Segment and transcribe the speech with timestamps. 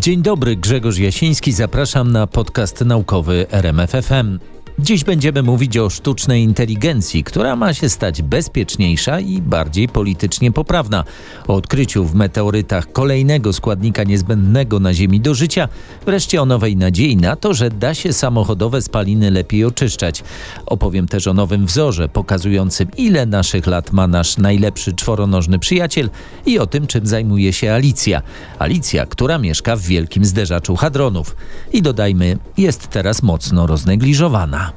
[0.00, 4.38] Dzień dobry, Grzegorz Jasiński, zapraszam na podcast naukowy RMFFM.
[4.82, 11.04] Dziś będziemy mówić o sztucznej inteligencji, która ma się stać bezpieczniejsza i bardziej politycznie poprawna.
[11.48, 15.68] O odkryciu w meteorytach kolejnego składnika niezbędnego na Ziemi do życia,
[16.06, 20.24] wreszcie o nowej nadziei na to, że da się samochodowe spaliny lepiej oczyszczać.
[20.66, 26.10] Opowiem też o nowym wzorze pokazującym, ile naszych lat ma nasz najlepszy czworonożny przyjaciel
[26.46, 28.22] i o tym, czym zajmuje się Alicja.
[28.58, 31.36] Alicja, która mieszka w wielkim zderzaczu hadronów.
[31.72, 34.69] I dodajmy, jest teraz mocno roznegliżowana.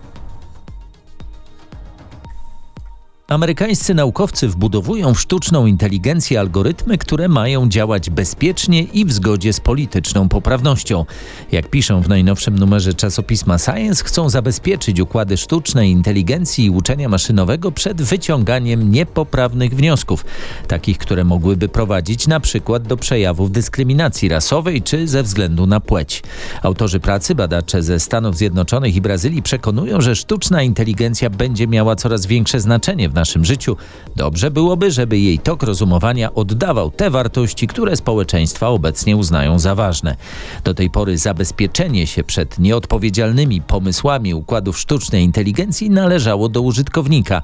[3.28, 9.60] Amerykańscy naukowcy wbudowują w sztuczną inteligencję algorytmy, które mają działać bezpiecznie i w zgodzie z
[9.60, 11.06] polityczną poprawnością.
[11.52, 17.72] Jak piszą w najnowszym numerze czasopisma Science, chcą zabezpieczyć układy sztucznej inteligencji i uczenia maszynowego
[17.72, 20.26] przed wyciąganiem niepoprawnych wniosków,
[20.68, 26.24] takich, które mogłyby prowadzić na przykład do przejawów dyskryminacji rasowej czy ze względu na płeć.
[26.62, 32.26] Autorzy pracy, badacze ze Stanów Zjednoczonych i Brazylii przekonują, że sztuczna inteligencja będzie miała coraz
[32.26, 33.78] większe znaczenie w naszym życiu,
[34.16, 40.16] dobrze byłoby, żeby jej tok rozumowania oddawał te wartości, które społeczeństwa obecnie uznają za ważne.
[40.64, 47.42] Do tej pory zabezpieczenie się przed nieodpowiedzialnymi pomysłami układów sztucznej inteligencji należało do użytkownika.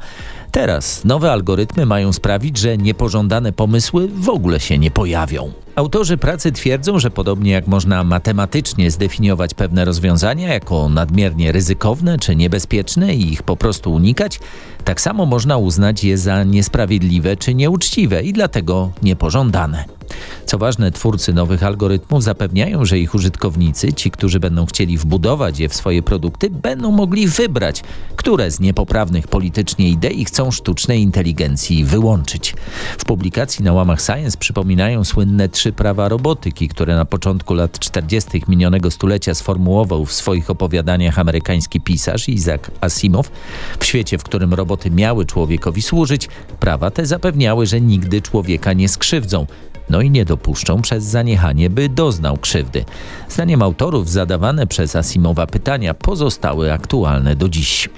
[0.52, 5.52] Teraz nowe algorytmy mają sprawić, że niepożądane pomysły w ogóle się nie pojawią.
[5.75, 12.36] Autorzy pracy twierdzą, że podobnie jak można matematycznie zdefiniować pewne rozwiązania jako nadmiernie ryzykowne czy
[12.36, 14.39] niebezpieczne i ich po prostu unikać,
[14.83, 19.98] tak samo można uznać je za niesprawiedliwe czy nieuczciwe i dlatego niepożądane.
[20.45, 25.69] Co ważne, twórcy nowych algorytmów zapewniają, że ich użytkownicy, ci, którzy będą chcieli wbudować je
[25.69, 27.83] w swoje produkty, będą mogli wybrać,
[28.15, 32.55] które z niepoprawnych politycznie idei chcą sztucznej inteligencji wyłączyć.
[32.97, 38.41] W publikacji na łamach Science przypominają słynne trzy prawa robotyki, które na początku lat 40.
[38.47, 43.31] minionego stulecia sformułował w swoich opowiadaniach amerykański pisarz Isaac Asimov.
[43.80, 48.89] W świecie, w którym roboty miały człowiekowi służyć, prawa te zapewniały, że nigdy człowieka nie
[48.89, 49.45] skrzywdzą
[49.89, 52.86] no i nie dopuszczą przez zaniechanie, by doznał krzywdy.
[53.30, 57.89] Zdaniem autorów zadawane przez Asimowa pytania pozostały aktualne do dziś.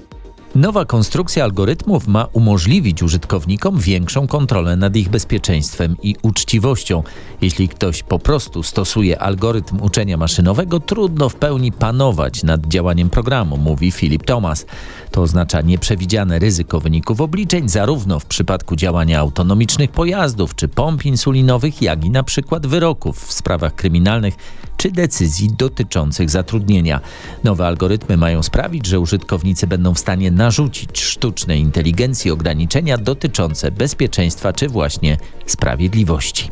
[0.56, 7.04] Nowa konstrukcja algorytmów ma umożliwić użytkownikom większą kontrolę nad ich bezpieczeństwem i uczciwością.
[7.42, 13.58] Jeśli ktoś po prostu stosuje algorytm uczenia maszynowego, trudno w pełni panować nad działaniem programu,
[13.58, 14.66] mówi Philip Thomas.
[15.12, 21.82] To oznacza nieprzewidziane ryzyko wyników obliczeń, zarówno w przypadku działania autonomicznych pojazdów czy pomp insulinowych,
[21.82, 24.36] jak i na przykład wyroków w sprawach kryminalnych
[24.82, 27.02] czy decyzji dotyczących zatrudnienia.
[27.44, 34.54] Nowe algorytmy mają sprawić, że użytkownicy będą w stanie narzucić sztucznej inteligencji ograniczenia dotyczące bezpieczeństwa
[34.54, 36.52] czy właśnie sprawiedliwości.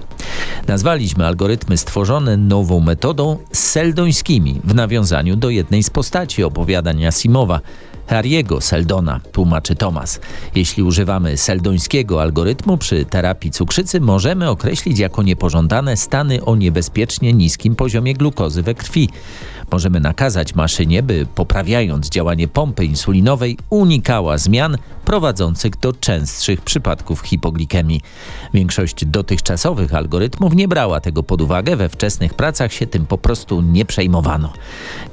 [0.67, 7.61] Nazwaliśmy algorytmy stworzone nową metodą seldońskimi w nawiązaniu do jednej z postaci opowiadań Asimowa.
[8.09, 10.19] Harry'ego Seldona, tłumaczy Thomas.
[10.55, 17.75] Jeśli używamy seldońskiego algorytmu przy terapii cukrzycy, możemy określić jako niepożądane stany o niebezpiecznie niskim
[17.75, 19.09] poziomie glukozy we krwi.
[19.71, 24.77] Możemy nakazać maszynie, by poprawiając działanie pompy insulinowej, unikała zmian
[25.09, 28.01] prowadzących do częstszych przypadków hipoglikemii.
[28.53, 33.61] Większość dotychczasowych algorytmów nie brała tego pod uwagę, we wczesnych pracach się tym po prostu
[33.61, 34.53] nie przejmowano.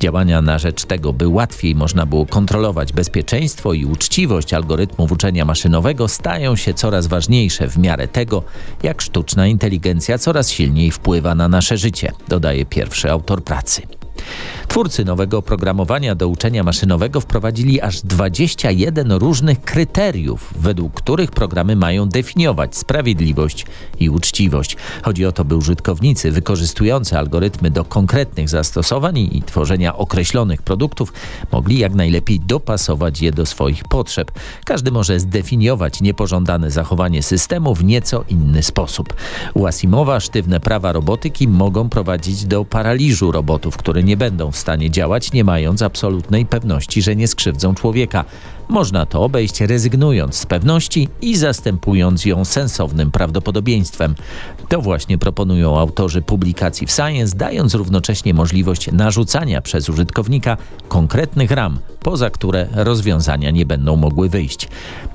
[0.00, 6.08] Działania na rzecz tego, by łatwiej można było kontrolować bezpieczeństwo i uczciwość algorytmów uczenia maszynowego
[6.08, 8.42] stają się coraz ważniejsze w miarę tego,
[8.82, 14.05] jak sztuczna inteligencja coraz silniej wpływa na nasze życie, dodaje pierwszy autor pracy.
[14.68, 22.08] Twórcy nowego oprogramowania do uczenia maszynowego wprowadzili aż 21 różnych kryteriów, według których programy mają
[22.08, 23.66] definiować sprawiedliwość
[24.00, 24.76] i uczciwość.
[25.02, 31.12] Chodzi o to, by użytkownicy wykorzystujący algorytmy do konkretnych zastosowań i tworzenia określonych produktów
[31.52, 34.30] mogli jak najlepiej dopasować je do swoich potrzeb.
[34.64, 39.14] Każdy może zdefiniować niepożądane zachowanie systemu w nieco inny sposób.
[39.54, 39.66] U
[40.20, 45.44] sztywne prawa robotyki mogą prowadzić do paraliżu robotów, które nie będą w stanie działać, nie
[45.44, 48.24] mając absolutnej pewności, że nie skrzywdzą człowieka.
[48.68, 54.14] Można to obejść rezygnując z pewności i zastępując ją sensownym prawdopodobieństwem.
[54.68, 60.56] To właśnie proponują autorzy publikacji w Science, dając równocześnie możliwość narzucania przez użytkownika
[60.88, 64.68] konkretnych ram, poza które rozwiązania nie będą mogły wyjść.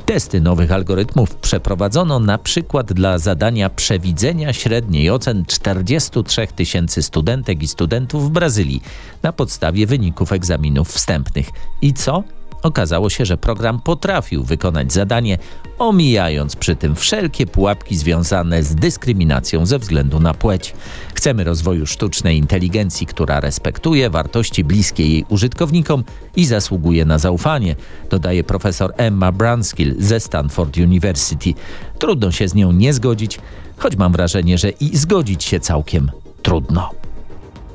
[0.06, 7.68] Testy nowych algorytmów przeprowadzono na przykład dla zadania przewidzenia średniej ocen 43 tysięcy studentek i
[7.68, 8.82] studentów w Brazylii
[9.24, 11.50] na podstawie wyników egzaminów wstępnych.
[11.82, 12.24] I co?
[12.64, 15.38] Okazało się, że program potrafił wykonać zadanie,
[15.80, 20.74] omijając przy tym wszelkie pułapki związane z dyskryminacją ze względu na płeć.
[21.14, 26.04] Chcemy rozwoju sztucznej inteligencji, która respektuje wartości bliskie jej użytkownikom
[26.36, 27.76] i zasługuje na zaufanie,
[28.10, 31.54] dodaje profesor Emma Brunskill ze Stanford University.
[32.00, 33.40] Trudno się z nią nie zgodzić,
[33.78, 36.12] choć mam wrażenie, że i zgodzić się całkiem
[36.42, 37.01] trudno.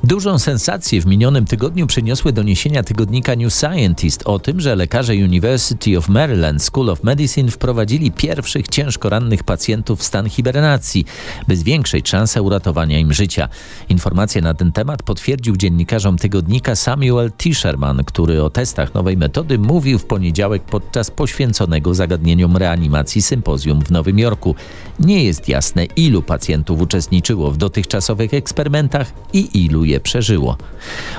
[0.07, 5.97] Dużą sensację w minionym tygodniu przyniosły doniesienia tygodnika New Scientist o tym, że lekarze University
[5.97, 11.05] of Maryland School of Medicine wprowadzili pierwszych ciężko rannych pacjentów w stan hibernacji,
[11.47, 13.49] by zwiększyć szanse uratowania im życia.
[13.89, 19.99] Informacje na ten temat potwierdził dziennikarzom tygodnika Samuel Tisherman, który o testach nowej metody mówił
[19.99, 24.55] w poniedziałek podczas poświęconego zagadnieniom reanimacji sympozjum w Nowym Jorku.
[24.99, 30.57] Nie jest jasne, ilu pacjentów uczestniczyło w dotychczasowych eksperymentach i ilu je przeżyło.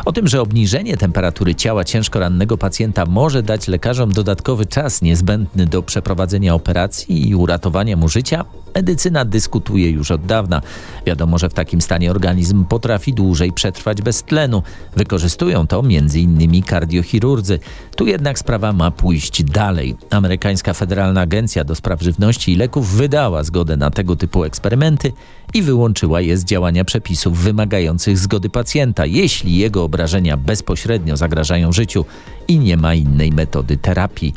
[0.05, 5.67] O tym, że obniżenie temperatury ciała ciężko rannego pacjenta może dać lekarzom dodatkowy czas niezbędny
[5.67, 10.63] do przeprowadzenia operacji i uratowania mu życia, medycyna dyskutuje już od dawna.
[11.07, 14.63] Wiadomo, że w takim stanie organizm potrafi dłużej przetrwać bez tlenu.
[14.97, 16.63] Wykorzystują to m.in.
[16.63, 17.59] kardiochirurdzy.
[17.97, 19.97] Tu jednak sprawa ma pójść dalej.
[20.11, 25.13] Amerykańska Federalna Agencja do Spraw Żywności i Leków wydała zgodę na tego typu eksperymenty
[25.55, 32.05] i wyłączyła je z działania przepisów wymagających zgody pacjenta, jeśli jego obrażenia bezpośrednio zagrażają życiu
[32.49, 34.35] i nie ma innej metody terapii.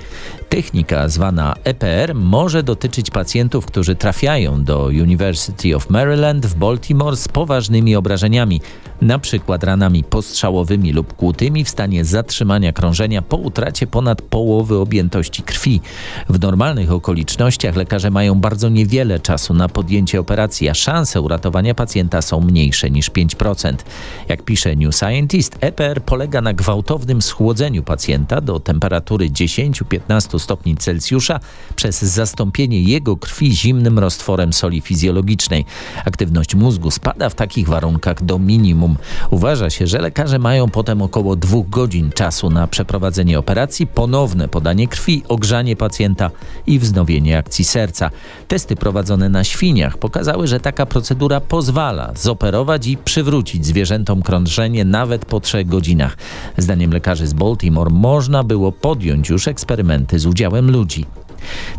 [0.49, 7.27] Technika zwana EPR może dotyczyć pacjentów, którzy trafiają do University of Maryland w Baltimore z
[7.27, 8.61] poważnymi obrażeniami,
[9.01, 9.57] np.
[9.61, 15.81] ranami postrzałowymi lub kłutymi w stanie zatrzymania krążenia po utracie ponad połowy objętości krwi.
[16.29, 22.21] W normalnych okolicznościach lekarze mają bardzo niewiele czasu na podjęcie operacji, a szanse uratowania pacjenta
[22.21, 23.75] są mniejsze niż 5%.
[24.27, 28.00] Jak pisze New Scientist, EPR polega na gwałtownym schłodzeniu pacjenta
[28.41, 31.39] do temperatury 10-15 stopni Celsjusza
[31.75, 35.65] przez zastąpienie jego krwi zimnym roztworem soli fizjologicznej.
[36.05, 38.97] Aktywność mózgu spada w takich warunkach do minimum.
[39.29, 44.87] Uważa się, że lekarze mają potem około dwóch godzin czasu na przeprowadzenie operacji, ponowne podanie
[44.87, 46.31] krwi, ogrzanie pacjenta
[46.67, 48.09] i wznowienie akcji serca.
[48.47, 55.25] Testy prowadzone na świniach pokazały, że taka procedura pozwala zoperować i przywrócić zwierzętom krążenie nawet
[55.25, 56.17] po trzech godzinach.
[56.57, 61.05] Zdaniem lekarzy z Baltimore można było podjąć już eksperymenty z udziałem ludzi.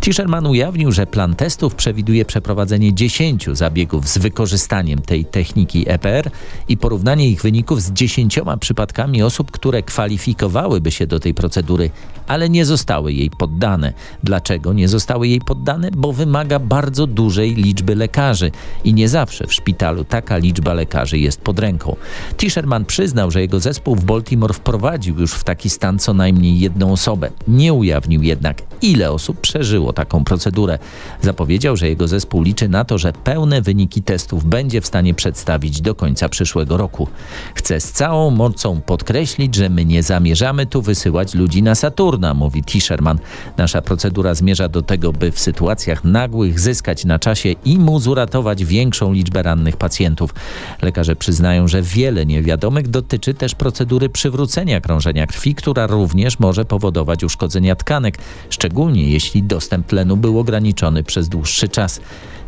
[0.01, 6.31] Tischerman ujawnił, że plan testów przewiduje przeprowadzenie 10 zabiegów z wykorzystaniem tej techniki EPR
[6.69, 11.91] i porównanie ich wyników z 10 przypadkami osób, które kwalifikowałyby się do tej procedury,
[12.27, 13.93] ale nie zostały jej poddane.
[14.23, 15.91] Dlaczego nie zostały jej poddane?
[15.97, 18.51] Bo wymaga bardzo dużej liczby lekarzy
[18.85, 21.97] i nie zawsze w szpitalu taka liczba lekarzy jest pod ręką.
[22.37, 26.93] Tischerman przyznał, że jego zespół w Baltimore wprowadził już w taki stan co najmniej jedną
[26.93, 27.31] osobę.
[27.49, 30.79] Nie ujawnił jednak, ile osób przeżyło taką procedurę.
[31.21, 35.81] Zapowiedział, że jego zespół liczy na to, że pełne wyniki testów będzie w stanie przedstawić
[35.81, 37.09] do końca przyszłego roku.
[37.55, 42.63] Chcę z całą mocą podkreślić, że my nie zamierzamy tu wysyłać ludzi na Saturna, mówi
[42.63, 43.19] Tischerman.
[43.57, 48.65] Nasza procedura zmierza do tego, by w sytuacjach nagłych zyskać na czasie i móc uratować
[48.65, 50.35] większą liczbę rannych pacjentów.
[50.83, 57.25] Lekarze przyznają, że wiele niewiadomych dotyczy też procedury przywrócenia krążenia krwi, która również może powodować
[57.25, 58.19] uszkodzenia tkanek,
[58.51, 62.01] szczególnie jeśli dostęp tlenu był ograniczony przez dłuższy czas.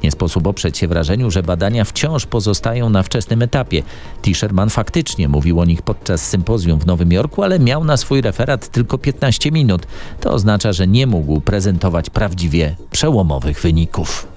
[0.03, 3.83] Nie sposób oprzeć się wrażeniu, że badania wciąż pozostają na wczesnym etapie.
[4.23, 8.69] Tisherman faktycznie mówił o nich podczas sympozjum w Nowym Jorku, ale miał na swój referat
[8.69, 9.87] tylko 15 minut.
[10.21, 14.34] To oznacza, że nie mógł prezentować prawdziwie przełomowych wyników.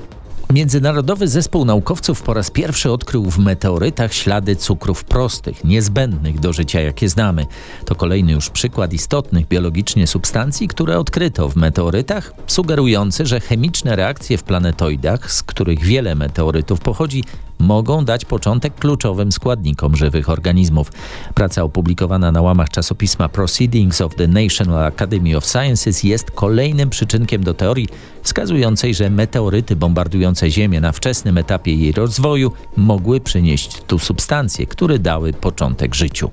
[0.54, 6.82] Międzynarodowy zespół naukowców po raz pierwszy odkrył w meteorytach ślady cukrów prostych, niezbędnych do życia,
[6.82, 7.46] jakie znamy.
[7.86, 14.38] To kolejny już przykład istotnych biologicznie substancji, które odkryto w meteorytach, sugerujący, że chemiczne reakcje
[14.38, 17.24] w planetoidach, z których wiele meteorytów pochodzi,
[17.60, 20.92] mogą dać początek kluczowym składnikom żywych organizmów.
[21.34, 27.44] Praca opublikowana na łamach czasopisma Proceedings of the National Academy of Sciences jest kolejnym przyczynkiem
[27.44, 27.88] do teorii
[28.24, 35.00] wskazującej, że meteoryty bombardujące Ziemię na wczesnym etapie jej rozwoju mogły przynieść tu substancje, które
[35.00, 36.32] dały początek życiu.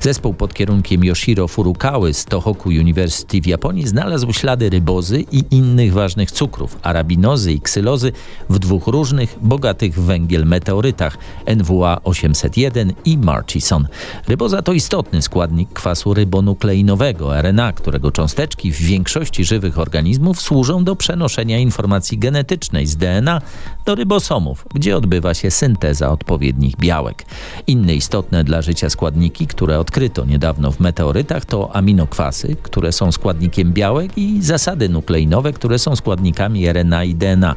[0.00, 5.92] Zespół pod kierunkiem Yoshiro Furukawy z Tohoku University w Japonii znalazł ślady rybozy i innych
[5.92, 8.12] ważnych cukrów, arabinozy i ksylozy
[8.50, 11.18] w dwóch różnych, bogatych w węgiel meteorytach
[11.56, 13.88] NWA 801 i Murchison.
[14.28, 20.96] Ryboza to istotny składnik kwasu rybonukleinowego RNA, którego cząsteczki w większości żywych organizmów służą do
[20.96, 23.40] przenoszenia informacji genetycznej z DNA
[23.86, 27.24] do rybosomów, gdzie odbywa się synteza odpowiednich białek.
[27.66, 33.72] Inne istotne dla życia składniki które odkryto niedawno w meteorytach, to aminokwasy, które są składnikiem
[33.72, 37.56] białek i zasady nukleinowe, które są składnikami RNA i DNA.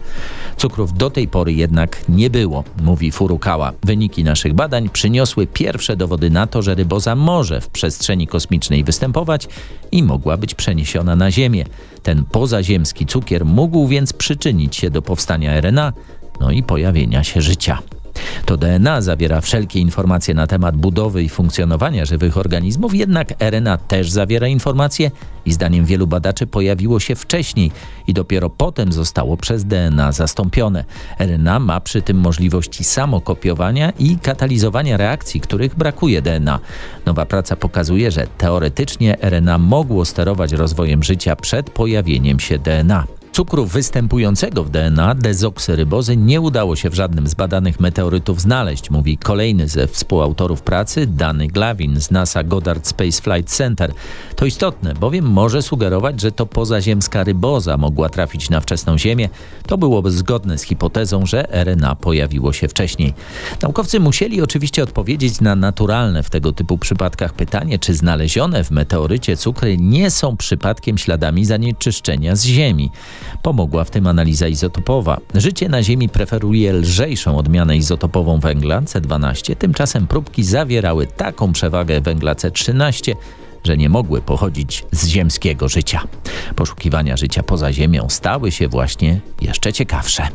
[0.58, 3.74] Cukrów do tej pory jednak nie było, mówi Furukawa.
[3.84, 9.48] Wyniki naszych badań przyniosły pierwsze dowody na to, że ryboza może w przestrzeni kosmicznej występować
[9.92, 11.66] i mogła być przeniesiona na Ziemię.
[12.04, 15.94] Ten pozaziemski cukier mógł więc przyczynić się do powstania RNA,
[16.40, 17.80] no i pojawienia się życia.
[18.46, 24.12] To DNA zawiera wszelkie informacje na temat budowy i funkcjonowania żywych organizmów, jednak RNA też
[24.12, 25.12] zawiera informacje
[25.46, 27.72] i zdaniem wielu badaczy pojawiło się wcześniej
[28.08, 30.86] i dopiero potem zostało przez DNA zastąpione.
[31.20, 36.60] RNA ma przy tym możliwości samokopiowania i katalizowania reakcji, których brakuje DNA.
[37.06, 43.04] Nowa praca pokazuje, że teoretycznie RNA mogło sterować rozwojem życia przed pojawieniem się DNA.
[43.34, 49.18] Cukru występującego w DNA dezoksyrybozy nie udało się w żadnym z badanych meteorytów znaleźć, mówi
[49.18, 53.94] kolejny ze współautorów pracy, Danny Glavin z NASA Goddard Space Flight Center.
[54.36, 59.30] To istotne, bowiem może sugerować, że to pozaziemska ryboza mogła trafić na wczesną Ziemię.
[59.68, 63.14] To byłoby zgodne z hipotezą, że RNA pojawiło się wcześniej.
[63.62, 69.38] Naukowcy musieli oczywiście odpowiedzieć na naturalne w tego typu przypadkach pytanie, czy znalezione w meteorycie
[69.38, 72.92] cukry nie są przypadkiem śladami zanieczyszczenia z Ziemi.
[73.42, 75.18] Pomogła w tym analiza izotopowa.
[75.36, 82.34] Życie na Ziemi preferuje lżejszą odmianę izotopową węgla C12, tymczasem próbki zawierały taką przewagę węgla
[82.34, 83.16] C13,
[83.64, 86.02] że nie mogły pochodzić z ziemskiego życia.
[86.56, 90.28] Poszukiwania życia poza Ziemią stały się właśnie jeszcze ciekawsze.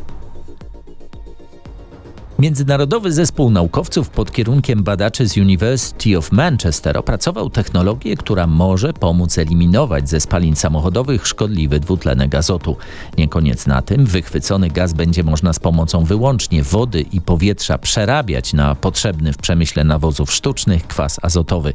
[2.39, 9.37] Międzynarodowy zespół naukowców pod kierunkiem badaczy z University of Manchester opracował technologię, która może pomóc
[9.37, 12.77] eliminować ze spalin samochodowych szkodliwy dwutlenek azotu.
[13.17, 18.53] Nie koniec na tym, wychwycony gaz będzie można z pomocą wyłącznie wody i powietrza przerabiać
[18.53, 21.73] na potrzebny w przemyśle nawozów sztucznych kwas azotowy.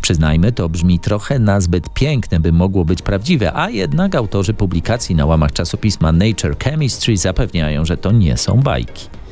[0.00, 5.26] Przyznajmy, to brzmi trochę nazbyt piękne, by mogło być prawdziwe, a jednak autorzy publikacji na
[5.26, 9.23] łamach czasopisma Nature Chemistry zapewniają, że to nie są bajki.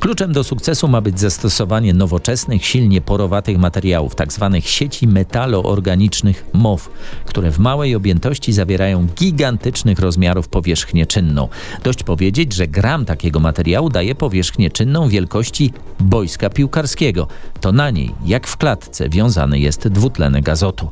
[0.00, 4.50] Kluczem do sukcesu ma być zastosowanie nowoczesnych, silnie porowatych materiałów, tzw.
[4.52, 6.90] Tak sieci metaloorganicznych MOW,
[7.24, 11.48] które w małej objętości zawierają gigantycznych rozmiarów powierzchnię czynną.
[11.84, 17.26] Dość powiedzieć, że gram takiego materiału daje powierzchnię czynną wielkości boiska piłkarskiego.
[17.60, 20.90] To na niej, jak w klatce, wiązany jest dwutlenek azotu.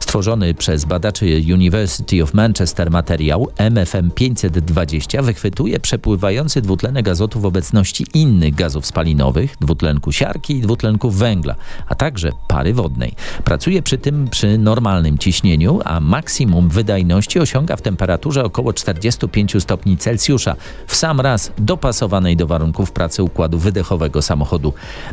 [0.00, 8.06] Stworzony przez badaczy University of Manchester materiał MFM 520 wychwytuje przepływający dwutlenek azotu w obecności
[8.14, 11.54] innych gazów spalinowych, dwutlenku siarki i dwutlenku węgla,
[11.88, 13.14] a także pary wodnej.
[13.44, 19.96] Pracuje przy tym przy normalnym ciśnieniu, a maksimum wydajności osiąga w temperaturze około 45 stopni
[19.96, 20.56] Celsjusza,
[20.86, 24.72] w sam raz dopasowanej do warunków pracy układu wydechowego samochodu.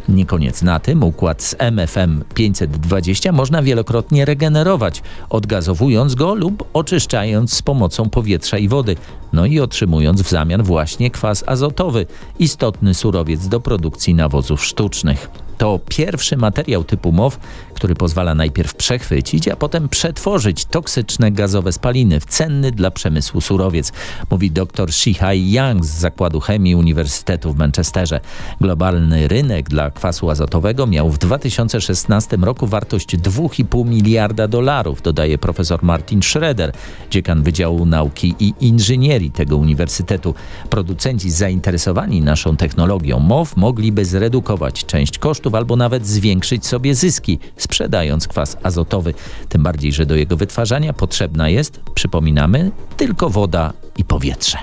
[0.09, 7.53] Nie koniec na tym, układ z MFM 520 można wielokrotnie regenerować, odgazowując go lub oczyszczając
[7.53, 8.95] z pomocą powietrza i wody,
[9.33, 12.05] no i otrzymując w zamian właśnie kwas azotowy,
[12.39, 15.44] istotny surowiec do produkcji nawozów sztucznych.
[15.57, 17.39] To pierwszy materiał typu MOW,
[17.73, 23.91] który pozwala najpierw przechwycić, a potem przetworzyć toksyczne gazowe spaliny w cenny dla przemysłu surowiec,
[24.31, 28.19] mówi dr Shihai Yang z Zakładu Chemii Uniwersytetu w Manchesterze.
[28.61, 35.83] Globalny rynek dla kwasu azotowego miał w 2016 roku wartość 2,5 miliarda dolarów, dodaje profesor
[35.83, 36.71] Martin Schroeder,
[37.11, 40.33] dziekan Wydziału Nauki i Inżynierii tego uniwersytetu.
[40.69, 48.27] Producenci zainteresowani naszą technologią MOW mogliby zredukować część kosztów albo nawet zwiększyć sobie zyski sprzedając
[48.27, 49.13] kwas azotowy.
[49.49, 54.57] Tym bardziej, że do jego wytwarzania potrzebna jest, przypominamy, tylko woda i powietrze.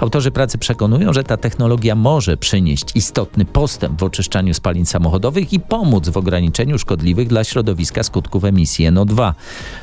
[0.00, 5.60] Autorzy pracy przekonują, że ta technologia może przynieść istotny postęp w oczyszczaniu spalin samochodowych i
[5.60, 9.32] pomóc w ograniczeniu szkodliwych dla środowiska skutków emisji NO2.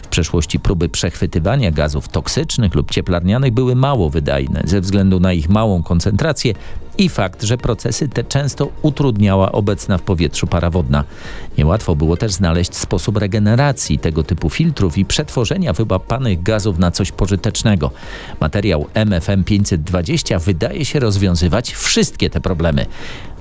[0.03, 5.49] W przeszłości próby przechwytywania gazów toksycznych lub cieplarnianych były mało wydajne ze względu na ich
[5.49, 6.53] małą koncentrację
[6.97, 11.03] i fakt, że procesy te często utrudniała obecna w powietrzu para wodna.
[11.57, 17.11] Niełatwo było też znaleźć sposób regeneracji tego typu filtrów i przetworzenia wyłapanych gazów na coś
[17.11, 17.91] pożytecznego.
[18.39, 19.43] Materiał MFM
[19.77, 22.85] 520 wydaje się rozwiązywać wszystkie te problemy.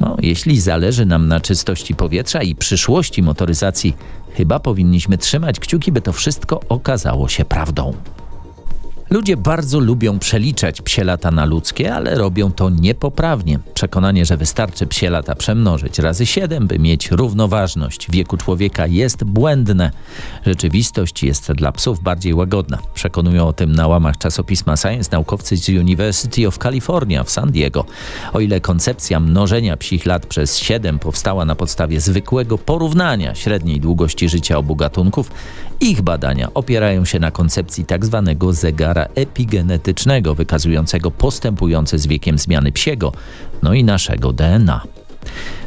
[0.01, 3.97] No, jeśli zależy nam na czystości powietrza i przyszłości motoryzacji,
[4.35, 7.95] chyba powinniśmy trzymać kciuki, by to wszystko okazało się prawdą.
[9.11, 13.59] Ludzie bardzo lubią przeliczać psie lata na ludzkie, ale robią to niepoprawnie.
[13.75, 19.91] Przekonanie, że wystarczy psie lata przemnożyć razy 7, by mieć równoważność wieku człowieka jest błędne.
[20.47, 22.79] Rzeczywistość jest dla psów bardziej łagodna.
[22.95, 27.85] Przekonują o tym na łamach czasopisma Science naukowcy z University of California w San Diego.
[28.33, 34.29] O ile koncepcja mnożenia psich lat przez 7 powstała na podstawie zwykłego porównania średniej długości
[34.29, 35.31] życia obu gatunków,
[35.81, 38.23] ich badania opierają się na koncepcji tzw.
[38.27, 38.39] Tak
[39.15, 43.13] epigenetycznego, wykazującego postępujące z wiekiem zmiany psiego,
[43.63, 44.83] no i naszego DNA.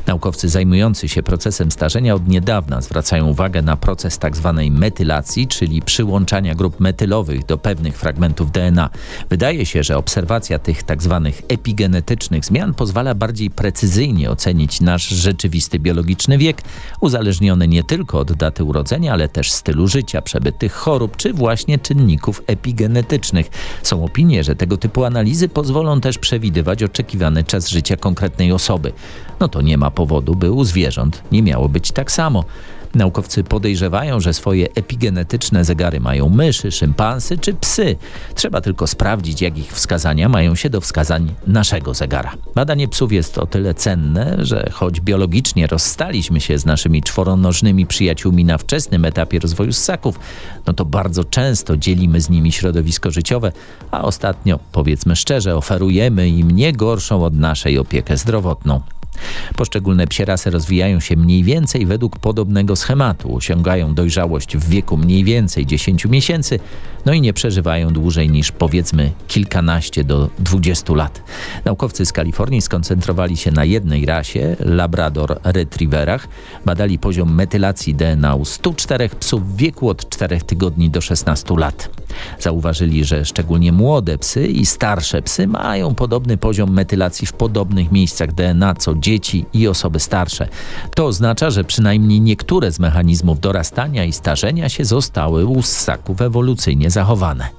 [0.07, 4.53] Naukowcy zajmujący się procesem starzenia od niedawna zwracają uwagę na proces tzw.
[4.57, 8.89] Tak metylacji, czyli przyłączania grup metylowych do pewnych fragmentów DNA.
[9.29, 11.21] Wydaje się, że obserwacja tych tzw.
[11.23, 16.61] Tak epigenetycznych zmian pozwala bardziej precyzyjnie ocenić nasz rzeczywisty biologiczny wiek,
[16.99, 22.41] uzależniony nie tylko od daty urodzenia, ale też stylu życia, przebytych chorób czy właśnie czynników
[22.47, 23.49] epigenetycznych.
[23.83, 28.93] Są opinie, że tego typu analizy pozwolą też przewidywać oczekiwany czas życia konkretnej osoby.
[29.39, 32.43] No to nie ma powodu, by u zwierząt nie miało być tak samo.
[32.95, 37.95] Naukowcy podejrzewają, że swoje epigenetyczne zegary mają myszy, szympansy czy psy.
[38.35, 42.31] Trzeba tylko sprawdzić, jak ich wskazania mają się do wskazań naszego zegara.
[42.55, 48.45] Badanie psów jest o tyle cenne, że choć biologicznie rozstaliśmy się z naszymi czworonożnymi przyjaciółmi
[48.45, 50.19] na wczesnym etapie rozwoju ssaków,
[50.67, 53.51] no to bardzo często dzielimy z nimi środowisko życiowe,
[53.91, 58.81] a ostatnio, powiedzmy szczerze, oferujemy im nie gorszą od naszej opiekę zdrowotną.
[59.55, 65.23] Poszczególne psie rasy rozwijają się mniej więcej według podobnego schematu, osiągają dojrzałość w wieku mniej
[65.23, 66.59] więcej 10 miesięcy,
[67.05, 71.21] no i nie przeżywają dłużej niż powiedzmy kilkanaście do 20 lat.
[71.65, 76.27] Naukowcy z Kalifornii skoncentrowali się na jednej rasie, Labrador Retrieverach,
[76.65, 81.89] badali poziom metylacji DNA u 104 psów w wieku od 4 tygodni do 16 lat.
[82.39, 88.33] Zauważyli, że szczególnie młode psy i starsze psy mają podobny poziom metylacji w podobnych miejscach
[88.33, 90.47] DNA co dzieci i osoby starsze.
[90.95, 96.89] To oznacza, że przynajmniej niektóre z mechanizmów dorastania i starzenia się zostały u ssaków ewolucyjnie
[96.89, 97.49] zachowane.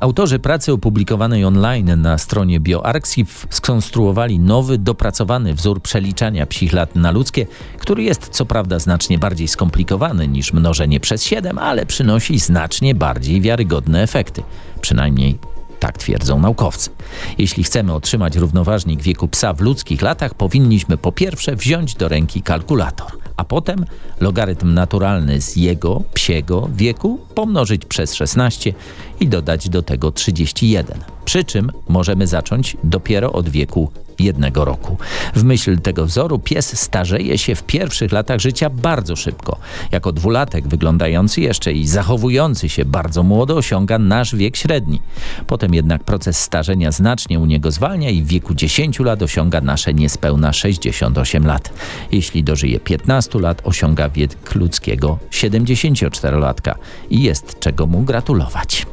[0.00, 7.10] Autorzy pracy opublikowanej online na stronie BioArxiv skonstruowali nowy, dopracowany wzór przeliczania psich lat na
[7.10, 7.46] ludzkie,
[7.78, 13.40] który jest co prawda znacznie bardziej skomplikowany niż mnożenie przez 7, ale przynosi znacznie bardziej
[13.40, 14.42] wiarygodne efekty.
[14.80, 15.38] Przynajmniej
[15.80, 16.90] tak twierdzą naukowcy.
[17.38, 22.42] Jeśli chcemy otrzymać równoważnik wieku psa w ludzkich latach, powinniśmy po pierwsze wziąć do ręki
[22.42, 23.84] kalkulator, a potem
[24.20, 28.74] logarytm naturalny z jego, psiego wieku pomnożyć przez 16
[29.20, 31.15] i dodać do tego 31.
[31.26, 34.96] Przy czym możemy zacząć dopiero od wieku jednego roku.
[35.34, 39.58] W myśl tego wzoru pies starzeje się w pierwszych latach życia bardzo szybko.
[39.92, 45.00] Jako dwulatek wyglądający jeszcze i zachowujący się bardzo młodo osiąga nasz wiek średni.
[45.46, 49.94] Potem jednak proces starzenia znacznie u niego zwalnia i w wieku 10 lat osiąga nasze
[49.94, 51.72] niespełna 68 lat.
[52.12, 56.74] Jeśli dożyje 15 lat osiąga wiek ludzkiego 74-latka
[57.10, 58.86] i jest czego mu gratulować.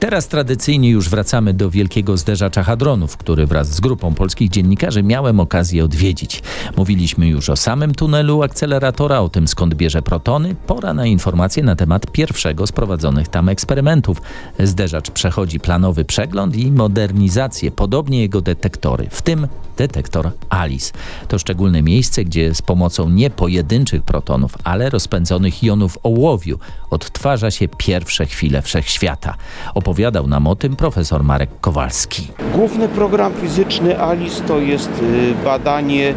[0.00, 5.40] Teraz tradycyjnie już wracamy do wielkiego zderzacza hadronów, który wraz z grupą polskich dziennikarzy miałem
[5.40, 6.42] okazję odwiedzić.
[6.76, 10.54] Mówiliśmy już o samym tunelu akceleratora, o tym skąd bierze protony.
[10.66, 14.22] Pora na informacje na temat pierwszego z prowadzonych tam eksperymentów.
[14.58, 20.92] Zderzacz przechodzi planowy przegląd i modernizację, podobnie jego detektory, w tym detektor ALICE.
[21.28, 26.58] To szczególne miejsce, gdzie z pomocą nie pojedynczych protonów, ale rozpędzonych jonów ołowiu
[26.90, 29.34] odtwarza się pierwsze chwile wszechświata.
[29.74, 32.28] Opowiadał nam o tym profesor Marek Kowalski.
[32.52, 36.14] Główny program fizyczny ALICE to jest y, badanie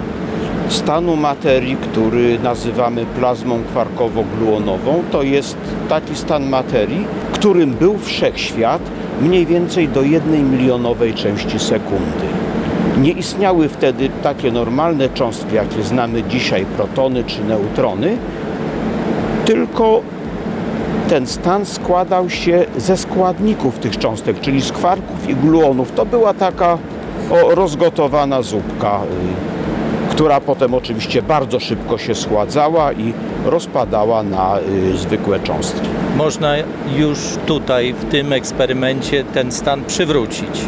[0.70, 5.04] stanu materii, który nazywamy plazmą kwarkowo-gluonową.
[5.12, 5.58] To jest
[5.90, 8.82] taki stan materii, którym był wszechświat
[9.22, 12.49] mniej więcej do jednej milionowej części sekundy.
[13.02, 18.18] Nie istniały wtedy takie normalne cząstki, jakie znamy dzisiaj, protony czy neutrony,
[19.46, 20.02] tylko
[21.10, 25.92] ten stan składał się ze składników tych cząstek, czyli z kwarków i gluonów.
[25.92, 26.78] To była taka
[27.50, 33.14] rozgotowana zupka, y, która potem oczywiście bardzo szybko się schładzała i
[33.46, 34.60] rozpadała na
[34.94, 35.88] y, zwykłe cząstki.
[36.18, 36.54] Można
[36.98, 40.62] już tutaj w tym eksperymencie ten stan przywrócić,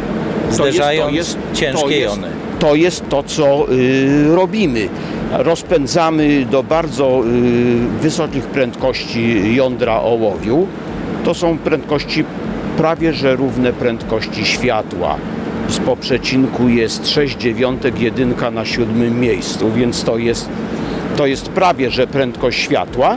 [0.52, 2.28] zderzając jest, jest, ciężkie jest, jony.
[2.58, 4.88] To jest to, co y, robimy.
[5.32, 10.66] Rozpędzamy do bardzo y, wysokich prędkości jądra ołowiu.
[11.24, 12.24] To są prędkości
[12.76, 15.16] prawie że równe prędkości światła.
[15.68, 20.48] Z po przecinku jest 6 dziewiątek, jedynka na siódmym miejscu, więc to jest,
[21.16, 23.16] to jest prawie że prędkość światła.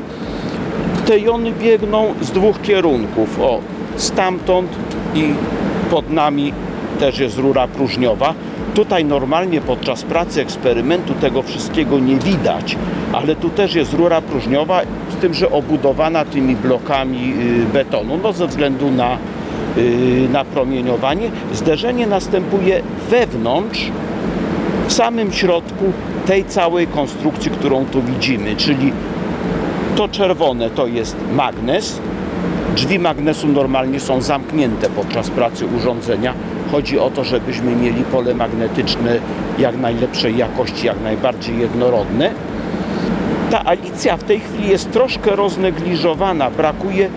[1.06, 3.40] Te jony biegną z dwóch kierunków.
[3.42, 3.60] O,
[3.98, 4.72] stamtąd
[5.16, 5.34] i
[5.92, 6.54] pod nami
[6.96, 8.34] też jest rura próżniowa.
[8.74, 12.78] Tutaj normalnie podczas pracy eksperymentu tego wszystkiego nie widać,
[13.14, 18.34] ale tu też jest rura próżniowa, z tym, że obudowana tymi blokami y, betonu, no
[18.34, 19.18] ze względu na,
[19.78, 21.32] y, na promieniowanie.
[21.54, 23.92] Zderzenie następuje wewnątrz,
[24.88, 25.86] w samym środku
[26.26, 28.94] tej całej konstrukcji, którą tu widzimy, czyli
[29.96, 32.00] to czerwone to jest magnes.
[32.76, 36.34] Drzwi magnesu normalnie są zamknięte podczas pracy urządzenia.
[36.72, 39.18] Chodzi o to, żebyśmy mieli pole magnetyczne
[39.60, 42.30] jak najlepszej jakości, jak najbardziej jednorodne.
[43.52, 46.52] Ta alicja w tej chwili jest troszkę roznegliżowana.
[46.52, 47.10] Brakuje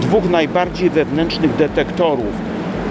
[0.00, 2.34] dwóch najbardziej wewnętrznych detektorów.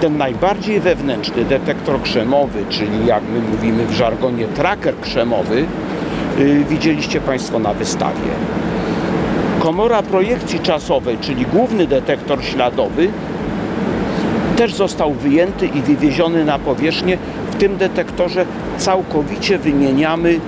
[0.00, 5.64] Ten najbardziej wewnętrzny detektor krzemowy, czyli jak my mówimy w żargonie tracker krzemowy,
[6.38, 8.30] yy, widzieliście Państwo na wystawie.
[9.58, 13.08] Komora projekcji czasowej, czyli główny detektor śladowy,
[14.56, 17.18] też został wyjęty i wywieziony na powierzchnię.
[17.50, 18.44] W tym detektorze
[18.78, 20.40] całkowicie wymieniamy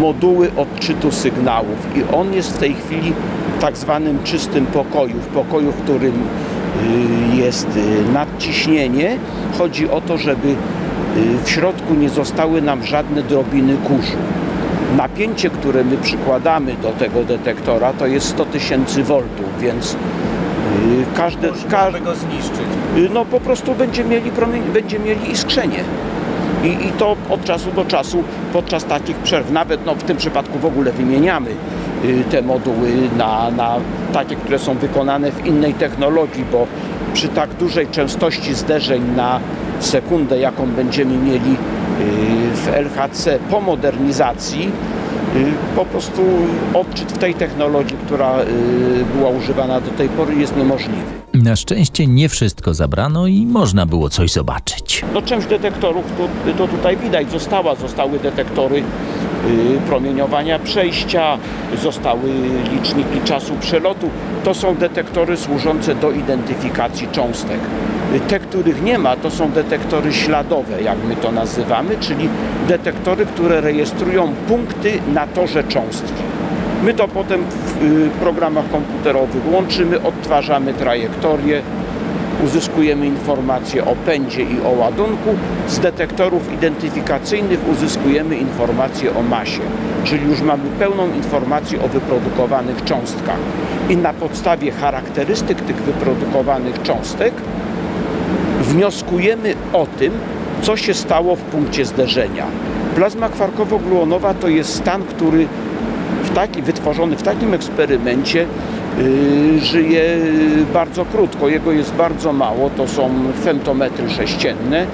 [0.00, 3.12] moduły odczytu sygnałów i on jest w tej chwili
[3.58, 9.16] w tak zwanym czystym pokoju, w pokoju, w którym y, jest y, nadciśnienie.
[9.58, 10.54] Chodzi o to, żeby y,
[11.44, 14.16] w środku nie zostały nam żadne drobiny kurzu.
[14.96, 19.96] Napięcie, które my przykładamy do tego detektora to jest 100 tysięcy voltów, więc
[21.16, 22.66] każde, każde, go zniszczyć.
[23.14, 25.84] no po prostu będzie mieli, promień, będzie mieli iskrzenie.
[26.64, 30.58] I, I to od czasu do czasu, podczas takich przerw, nawet no, w tym przypadku
[30.58, 31.50] w ogóle wymieniamy
[32.04, 33.76] y, te moduły na, na
[34.12, 36.66] takie, które są wykonane w innej technologii, bo
[37.14, 39.40] przy tak dużej częstości zderzeń na
[39.80, 41.56] sekundę, jaką będziemy mieli y,
[42.54, 44.93] w LHC po modernizacji, y,
[45.76, 46.22] po prostu
[46.74, 48.38] odczyt w tej technologii, która
[49.16, 51.02] była używana do tej pory jest niemożliwy.
[51.34, 55.04] Na szczęście nie wszystko zabrano i można było coś zobaczyć.
[55.14, 58.82] No część detektorów to, to tutaj widać, została, zostały detektory y,
[59.86, 61.38] promieniowania przejścia,
[61.82, 62.30] zostały
[62.72, 64.10] liczniki czasu przelotu.
[64.44, 67.58] To są detektory służące do identyfikacji cząstek.
[68.14, 72.28] Y, Te, których nie ma, to są detektory śladowe, jak my to nazywamy, czyli
[72.68, 76.22] detektory, które rejestrują punkty na torze cząstki.
[76.84, 81.62] My to potem w y, programach komputerowych łączymy, odtwarzamy trajektorię,
[82.44, 85.34] uzyskujemy informacje o pędzie i o ładunku.
[85.68, 89.60] Z detektorów identyfikacyjnych uzyskujemy informacje o masie,
[90.04, 93.38] czyli już mamy pełną informację o wyprodukowanych cząstkach.
[93.88, 97.34] I na podstawie charakterystyk tych wyprodukowanych cząstek
[98.60, 100.12] wnioskujemy o tym,
[100.62, 102.46] co się stało w punkcie zderzenia.
[102.96, 105.46] Plazma kwarkowo-gluonowa to jest stan, który
[106.22, 108.46] w taki, wytworzony w takim eksperymencie
[109.58, 110.18] żyje
[110.72, 111.48] bardzo krótko.
[111.48, 113.10] Jego jest bardzo mało, to są
[113.44, 114.86] femtometry sześcienne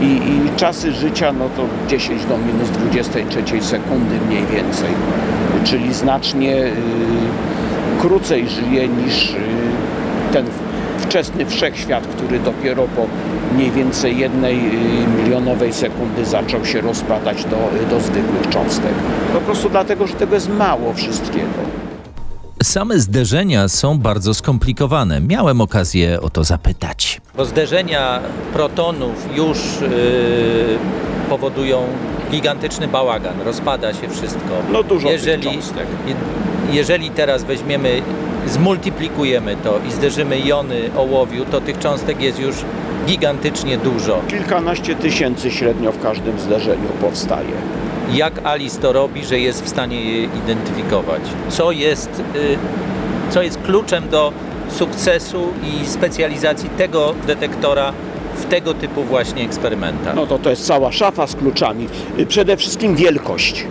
[0.00, 4.90] i, i czasy życia no to 10 do minus 23 sekundy mniej więcej.
[5.64, 6.72] Czyli znacznie yy,
[8.00, 9.34] krócej żyje niż
[10.32, 10.46] ten
[10.98, 13.06] wczesny wszechświat, który dopiero po
[13.54, 17.56] mniej więcej jednej y, milionowej sekundy zaczął się rozpadać do,
[17.90, 18.92] do zwykłych cząstek.
[19.34, 21.89] Po prostu dlatego, że tego jest mało wszystkiego.
[22.62, 25.20] Same zderzenia są bardzo skomplikowane.
[25.20, 27.20] Miałem okazję o to zapytać.
[27.36, 28.20] Bo zderzenia
[28.52, 29.88] protonów już yy,
[31.28, 31.82] powodują
[32.30, 34.48] gigantyczny bałagan, rozpada się wszystko.
[34.72, 35.86] No dużo tych jeżeli, cząstek.
[36.06, 36.14] je-
[36.76, 38.02] jeżeli teraz weźmiemy,
[38.46, 42.54] zmultiplikujemy to i zderzymy jony ołowiu, to tych cząstek jest już
[43.06, 44.20] gigantycznie dużo.
[44.28, 47.52] Kilkanaście tysięcy średnio w każdym zderzeniu powstaje.
[48.14, 51.22] Jak Alice to robi, że jest w stanie je identyfikować?
[51.48, 52.58] Co jest, y,
[53.30, 54.32] co jest kluczem do
[54.70, 57.92] sukcesu i specjalizacji tego detektora
[58.36, 60.14] w tego typu właśnie eksperymentach?
[60.14, 61.88] No to to jest cała szafa z kluczami.
[62.18, 63.66] Y, Przede wszystkim wielkość.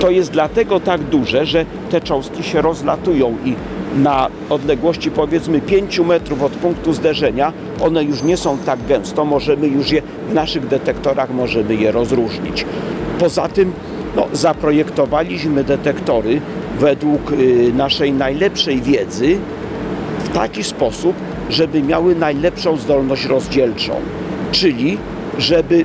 [0.00, 3.54] To jest dlatego tak duże, że te cząstki się rozlatują i
[3.96, 9.66] na odległości powiedzmy 5 metrów od punktu zderzenia one już nie są tak gęsto, możemy
[9.66, 12.66] już je w naszych detektorach możemy je rozróżnić.
[13.18, 13.72] Poza tym
[14.16, 16.40] no, zaprojektowaliśmy detektory
[16.78, 19.38] według y, naszej najlepszej wiedzy
[20.18, 21.14] w taki sposób,
[21.50, 23.92] żeby miały najlepszą zdolność rozdzielczą,
[24.52, 24.98] czyli
[25.38, 25.84] żeby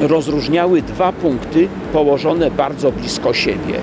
[0.00, 3.74] rozróżniały dwa punkty położone bardzo blisko siebie.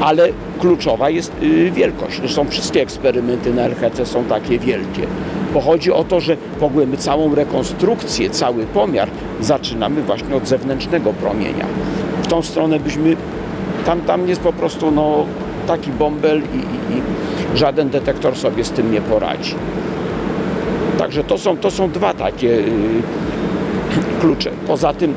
[0.00, 0.28] Ale
[0.60, 2.16] kluczowa jest y, wielkość.
[2.16, 5.06] Zresztą wszystkie eksperymenty na LHC są takie wielkie.
[5.54, 9.08] Bo chodzi o to, że w ogóle my całą rekonstrukcję, cały pomiar
[9.40, 11.66] zaczynamy właśnie od zewnętrznego promienia.
[12.22, 13.16] W tą stronę byśmy,
[13.86, 15.26] tam, tam jest po prostu no,
[15.66, 16.56] taki bąbel i,
[16.94, 17.02] i, i
[17.58, 19.54] żaden detektor sobie z tym nie poradzi.
[19.54, 23.02] Tak, Także to są, to są dwa takie y,
[24.20, 24.50] klucze.
[24.66, 25.14] Poza tym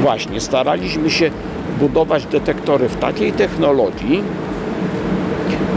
[0.00, 1.30] właśnie staraliśmy się
[1.78, 4.22] budować detektory w takiej technologii,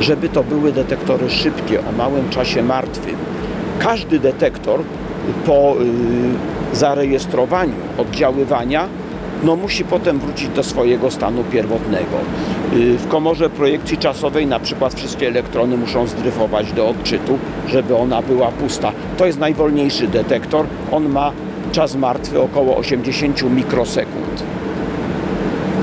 [0.03, 3.15] żeby to były detektory szybkie, o małym czasie martwym.
[3.79, 4.79] Każdy detektor
[5.45, 5.75] po
[6.73, 8.87] y, zarejestrowaniu oddziaływania
[9.43, 12.17] no musi potem wrócić do swojego stanu pierwotnego.
[12.73, 17.37] Y, W komorze projekcji czasowej na przykład wszystkie elektrony muszą zdryfować do odczytu,
[17.67, 18.91] żeby ona była pusta.
[19.17, 20.65] To jest najwolniejszy detektor.
[20.91, 21.31] On ma
[21.71, 24.43] czas martwy około 80 mikrosekund.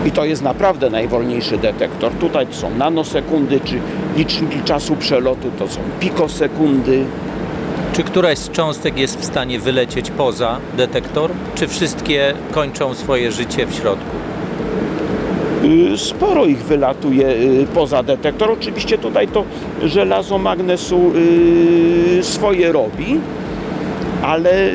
[0.06, 2.12] I to jest naprawdę najwolniejszy detektor.
[2.12, 3.80] Tutaj to są nanosekundy, czy
[4.16, 7.04] liczniki czasu przelotu to są pikosekundy.
[7.92, 13.66] Czy któraś z cząstek jest w stanie wylecieć poza detektor, czy wszystkie kończą swoje życie
[13.66, 14.16] w środku?
[15.64, 18.50] Y, Sporo ich wylatuje y, poza detektor.
[18.50, 19.44] Oczywiście tutaj to
[19.82, 23.20] żelazo magnesu y, swoje robi,
[24.22, 24.70] ale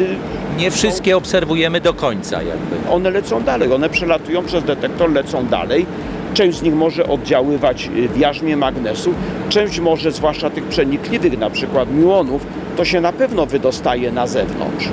[0.57, 2.91] Nie wszystkie obserwujemy do końca jakby.
[2.91, 3.73] one lecą dalej.
[3.73, 5.85] One przelatują przez detektor, lecą dalej.
[6.33, 9.13] Część z nich może oddziaływać y, w jarzmie magnesu,
[9.49, 12.45] część może, zwłaszcza tych przenikliwych, na przykład miłonów,
[12.77, 14.89] to się na pewno wydostaje na zewnątrz.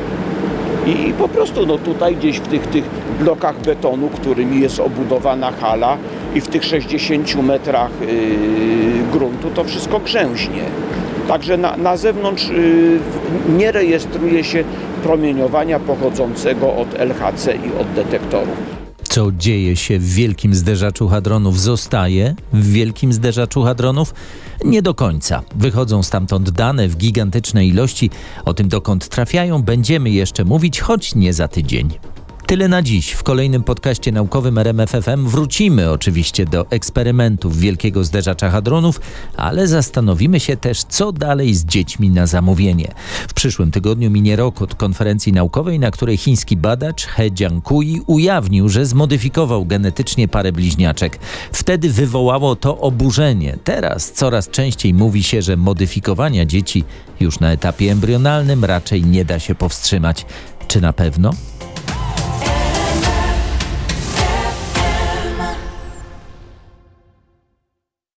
[0.87, 2.85] I, I po prostu no tutaj gdzieś w tych, tych
[3.21, 5.97] blokach betonu, którymi jest obudowana hala
[6.35, 8.09] i w tych 60 metrach yy,
[9.13, 10.63] gruntu to wszystko grzęźnie.
[11.29, 12.99] Także na, na zewnątrz yy,
[13.59, 14.65] nie rejestruje się
[15.03, 18.83] promieniowania pochodzącego od LHC i od detektorów.
[19.03, 24.15] Co dzieje się w wielkim zderzaczu hadronów, zostaje w wielkim zderzaczu hadronów?
[24.65, 25.43] Nie do końca.
[25.55, 28.11] Wychodzą stamtąd dane w gigantycznej ilości.
[28.45, 31.91] O tym, dokąd trafiają, będziemy jeszcze mówić, choć nie za tydzień.
[32.53, 33.11] Tyle na dziś.
[33.11, 39.01] W kolejnym podcaście naukowym RMFFM wrócimy oczywiście do eksperymentów wielkiego zderzacza hadronów,
[39.37, 42.95] ale zastanowimy się też, co dalej z dziećmi na zamówienie.
[43.29, 48.69] W przyszłym tygodniu minie rok od konferencji naukowej, na której chiński badacz He Jiankui ujawnił,
[48.69, 51.19] że zmodyfikował genetycznie parę bliźniaczek.
[51.53, 53.57] Wtedy wywołało to oburzenie.
[53.65, 56.85] Teraz coraz częściej mówi się, że modyfikowania dzieci
[57.21, 60.27] już na etapie embrionalnym raczej nie da się powstrzymać.
[60.69, 61.31] Czy na pewno?